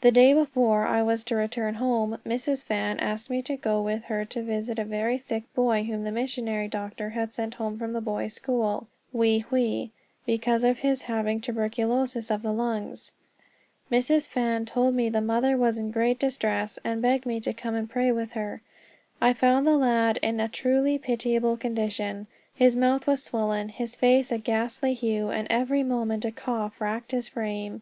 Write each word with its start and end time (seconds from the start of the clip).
The 0.00 0.10
day 0.10 0.34
before 0.34 0.86
I 0.86 1.04
was 1.04 1.22
to 1.22 1.36
return 1.36 1.74
home, 1.74 2.18
Mrs. 2.26 2.64
Fan 2.64 2.98
asked 2.98 3.30
me 3.30 3.42
to 3.42 3.56
go 3.56 3.80
with 3.80 4.02
her 4.06 4.24
to 4.24 4.42
visit 4.42 4.76
a 4.76 4.84
very 4.84 5.16
sick 5.16 5.44
boy 5.54 5.84
whom 5.84 6.02
the 6.02 6.10
missionary 6.10 6.66
doctor 6.66 7.10
had 7.10 7.32
sent 7.32 7.54
home 7.54 7.78
from 7.78 7.92
the 7.92 8.00
boys' 8.00 8.32
school, 8.34 8.88
Wei 9.12 9.38
Hwei, 9.38 9.90
because 10.26 10.64
of 10.64 10.78
his 10.80 11.02
having 11.02 11.40
tuberculosis 11.40 12.28
of 12.28 12.42
the 12.42 12.52
lungs. 12.52 13.12
Mrs. 13.88 14.28
Fan 14.28 14.64
told 14.64 14.96
me 14.96 15.08
the 15.08 15.20
mother 15.20 15.56
was 15.56 15.78
in 15.78 15.92
great 15.92 16.18
distress, 16.18 16.80
and 16.82 17.00
begged 17.00 17.24
me 17.24 17.38
to 17.38 17.52
come 17.52 17.76
and 17.76 17.88
pray 17.88 18.10
with 18.10 18.32
her. 18.32 18.62
I 19.20 19.32
found 19.32 19.64
the 19.64 19.76
lad 19.78 20.18
in 20.24 20.40
a 20.40 20.48
truly 20.48 20.98
pitiable 20.98 21.56
condition. 21.56 22.26
His 22.52 22.74
mouth 22.74 23.06
was 23.06 23.22
swollen, 23.22 23.68
his 23.68 23.94
face 23.94 24.32
a 24.32 24.38
ghastly 24.38 24.94
hue, 24.94 25.30
and 25.30 25.46
every 25.50 25.84
moment 25.84 26.24
a 26.24 26.32
cough 26.32 26.80
racked 26.80 27.12
his 27.12 27.28
frame. 27.28 27.80